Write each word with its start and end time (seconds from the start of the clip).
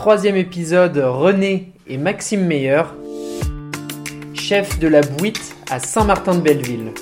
Troisième 0.00 0.36
épisode, 0.36 0.96
René 0.96 1.74
et 1.86 1.98
Maxime 1.98 2.46
Meyer, 2.46 2.84
chef 4.32 4.78
de 4.78 4.88
la 4.88 5.02
Bouite 5.02 5.54
à 5.70 5.78
Saint-Martin-de-Belleville. 5.78 6.92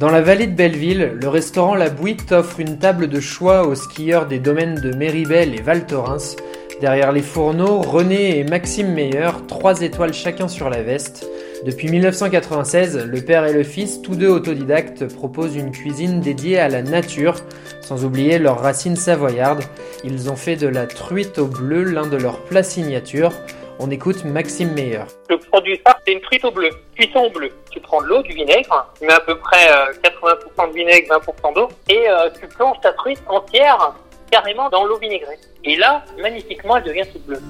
Dans 0.00 0.08
la 0.08 0.22
vallée 0.22 0.46
de 0.46 0.56
Belleville, 0.56 1.18
le 1.20 1.28
restaurant 1.28 1.74
La 1.74 1.90
Bouite 1.90 2.32
offre 2.32 2.58
une 2.58 2.78
table 2.78 3.08
de 3.08 3.20
choix 3.20 3.66
aux 3.66 3.74
skieurs 3.74 4.24
des 4.24 4.38
domaines 4.38 4.76
de 4.76 4.96
Méribel 4.96 5.54
et 5.54 5.60
Val 5.60 5.84
Thorens. 5.84 6.36
Derrière 6.82 7.12
les 7.12 7.22
fourneaux, 7.22 7.80
René 7.80 8.40
et 8.40 8.42
Maxime 8.42 8.92
Meyer, 8.92 9.30
trois 9.46 9.82
étoiles 9.82 10.12
chacun 10.12 10.48
sur 10.48 10.68
la 10.68 10.82
veste. 10.82 11.30
Depuis 11.64 11.88
1996, 11.88 13.06
le 13.06 13.20
père 13.20 13.44
et 13.46 13.52
le 13.52 13.62
fils, 13.62 14.02
tous 14.02 14.16
deux 14.16 14.26
autodidactes, 14.26 15.06
proposent 15.14 15.54
une 15.54 15.70
cuisine 15.70 16.20
dédiée 16.20 16.58
à 16.58 16.68
la 16.68 16.82
nature, 16.82 17.36
sans 17.82 18.04
oublier 18.04 18.40
leurs 18.40 18.58
racines 18.58 18.96
savoyardes. 18.96 19.62
Ils 20.02 20.28
ont 20.28 20.34
fait 20.34 20.56
de 20.56 20.66
la 20.66 20.88
truite 20.88 21.38
au 21.38 21.46
bleu 21.46 21.84
l'un 21.84 22.08
de 22.08 22.16
leurs 22.16 22.40
plats 22.40 22.64
signature. 22.64 23.30
On 23.78 23.88
écoute 23.92 24.24
Maxime 24.24 24.72
Meyer. 24.72 25.04
Le 25.30 25.38
produit 25.38 25.80
phare, 25.86 26.00
c'est 26.04 26.14
une 26.14 26.20
truite 26.20 26.44
au 26.44 26.50
bleu, 26.50 26.70
cuisson 26.96 27.20
au 27.20 27.30
bleu. 27.30 27.50
Tu 27.70 27.78
prends 27.78 28.02
de 28.02 28.08
l'eau, 28.08 28.22
du 28.22 28.32
vinaigre, 28.32 28.92
tu 28.98 29.06
mets 29.06 29.12
à 29.12 29.20
peu 29.20 29.38
près 29.38 29.70
euh, 29.70 29.92
80% 30.02 30.70
de 30.70 30.74
vinaigre, 30.74 31.14
20% 31.14 31.54
d'eau, 31.54 31.68
et 31.88 32.10
euh, 32.10 32.28
tu 32.40 32.48
plonges 32.48 32.80
ta 32.80 32.92
truite 32.92 33.22
entière 33.28 33.94
carrément 34.32 34.70
dans 34.70 34.84
l'eau 34.84 34.98
vinaigrée. 34.98 35.38
Et 35.62 35.76
là, 35.76 36.02
magnifiquement, 36.18 36.78
elle 36.78 36.84
devient 36.84 37.04
toute 37.12 37.24
bleue. 37.26 37.42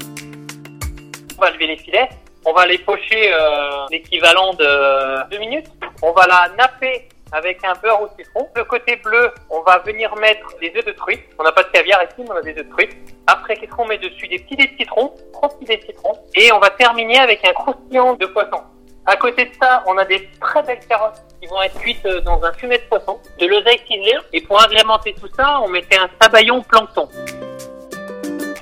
On 1.39 1.41
va 1.41 1.51
lever 1.53 1.69
les 1.69 1.77
filets, 1.77 2.09
on 2.45 2.53
va 2.53 2.67
les 2.67 2.79
pocher 2.79 3.33
euh, 3.33 3.87
l'équivalent 3.91 4.53
de 4.55 5.31
2 5.31 5.39
minutes. 5.39 5.69
On 6.03 6.13
va 6.13 6.27
la 6.27 6.49
napper 6.59 7.09
avec 7.31 7.65
un 7.65 7.75
beurre 7.81 8.03
au 8.03 8.09
citron. 8.19 8.49
Le 8.57 8.65
côté 8.65 8.97
bleu, 8.97 9.31
on 9.49 9.61
va 9.63 9.79
venir 9.79 10.15
mettre 10.17 10.47
des 10.61 10.73
œufs 10.77 10.85
de 10.85 10.93
truite. 10.93 11.23
On 11.39 11.45
n'a 11.45 11.53
pas 11.53 11.63
de 11.63 11.69
caviar 11.69 12.03
ici, 12.03 12.17
mais 12.19 12.31
on 12.31 12.37
a 12.37 12.43
des 12.43 12.59
œufs 12.59 12.67
de 12.67 12.71
truite. 12.71 12.97
Après, 13.29 13.57
qu'est-ce 13.57 13.71
qu'on 13.71 13.87
met 13.87 13.99
dessus? 13.99 14.27
Des 14.27 14.41
petits 14.41 14.57
dés 14.57 14.67
de 14.67 14.77
citron, 14.77 15.15
trois 15.33 15.49
petits 15.51 15.65
dés 15.65 15.77
de 15.77 15.85
citron. 15.85 16.13
Et 16.35 16.53
on 16.53 16.59
va 16.59 16.71
terminer 16.71 17.21
avec 17.21 17.47
un 17.47 17.53
croustillant 17.53 18.15
de 18.15 18.27
poisson. 18.27 18.61
À 19.05 19.17
côté 19.17 19.47
de 19.47 19.51
ça, 19.61 19.83
on 19.87 19.99
a 19.99 20.05
des 20.05 20.29
très 20.41 20.63
belles 20.63 20.85
carottes 20.89 21.23
qui 21.41 21.49
vont 21.49 21.61
être 21.63 21.79
cuites 21.81 22.07
dans 22.25 22.43
un 22.45 22.53
fumet 22.53 22.79
de 22.79 22.85
poisson, 22.85 23.19
de 23.41 23.47
l'oseille 23.47 23.81
ciselée. 23.81 24.17
Et 24.33 24.41
pour 24.43 24.63
agrémenter 24.63 25.15
tout 25.21 25.29
ça, 25.37 25.61
on 25.61 25.69
mettait 25.69 25.99
un 25.99 26.09
sabayon 26.21 26.63
plancton 26.63 27.09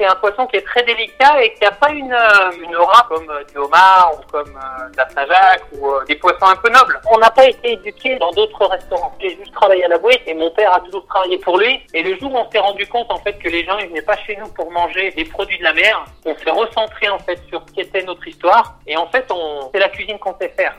c'est 0.00 0.06
un 0.06 0.14
poisson 0.14 0.46
qui 0.46 0.56
est 0.56 0.62
très 0.62 0.82
délicat 0.82 1.42
et 1.42 1.52
qui 1.52 1.62
n'a 1.62 1.72
pas 1.72 1.90
une, 1.90 2.12
euh, 2.12 2.64
une 2.64 2.74
aura 2.74 3.06
comme 3.08 3.28
euh, 3.28 3.44
du 3.52 3.58
homard 3.58 4.12
ou 4.18 4.32
comme 4.32 4.48
euh, 4.48 4.88
de 4.90 4.96
la 4.96 5.08
Saint-Jacques 5.10 5.64
ou 5.72 5.86
euh, 5.86 6.04
des 6.08 6.14
poissons 6.14 6.46
un 6.46 6.56
peu 6.56 6.70
nobles. 6.70 6.98
On 7.12 7.18
n'a 7.18 7.30
pas 7.30 7.46
été 7.46 7.72
éduqué 7.72 8.16
dans 8.18 8.30
d'autres 8.30 8.64
restaurants. 8.64 9.14
J'ai 9.20 9.36
juste 9.36 9.52
travaillé 9.52 9.84
à 9.84 9.88
la 9.88 9.98
boîte 9.98 10.20
et 10.26 10.32
mon 10.32 10.50
père 10.52 10.72
a 10.72 10.80
toujours 10.80 11.04
travaillé 11.06 11.36
pour 11.38 11.58
lui. 11.58 11.80
Et 11.92 12.02
le 12.02 12.18
jour 12.18 12.32
où 12.32 12.38
on 12.38 12.50
s'est 12.50 12.58
rendu 12.58 12.86
compte 12.86 13.10
en 13.10 13.18
fait 13.18 13.34
que 13.34 13.50
les 13.50 13.62
gens 13.64 13.76
ils 13.78 13.88
venaient 13.88 14.00
pas 14.00 14.16
chez 14.26 14.38
nous 14.40 14.48
pour 14.54 14.70
manger 14.70 15.10
des 15.10 15.24
produits 15.24 15.58
de 15.58 15.64
la 15.64 15.74
mer, 15.74 16.02
on 16.24 16.34
s'est 16.34 16.50
recentré 16.50 17.10
en 17.10 17.18
fait 17.18 17.38
sur 17.50 17.62
ce 17.68 17.72
qu'était 17.74 18.02
notre 18.02 18.26
histoire 18.26 18.76
et 18.86 18.96
en 18.96 19.06
fait 19.08 19.26
on 19.30 19.68
c'est 19.72 19.80
la 19.80 19.90
cuisine 19.90 20.18
qu'on 20.18 20.34
sait 20.40 20.52
faire. 20.56 20.74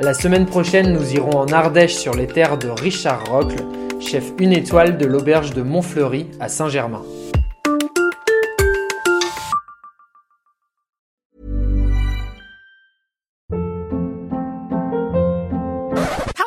La 0.00 0.14
semaine 0.14 0.46
prochaine, 0.46 0.94
nous 0.94 1.14
irons 1.14 1.38
en 1.38 1.48
Ardèche 1.48 1.94
sur 1.94 2.14
les 2.14 2.26
terres 2.26 2.56
de 2.56 2.70
Richard 2.70 3.26
Rocle, 3.26 3.62
chef 4.00 4.24
une 4.38 4.52
étoile 4.52 4.96
de 4.96 5.04
l'auberge 5.04 5.52
de 5.52 5.60
Montfleury 5.60 6.30
à 6.40 6.48
Saint-Germain. 6.48 7.02